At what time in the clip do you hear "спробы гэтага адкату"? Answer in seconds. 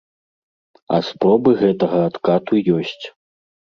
1.09-2.53